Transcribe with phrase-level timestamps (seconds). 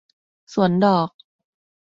[0.53, 1.09] สวนดอก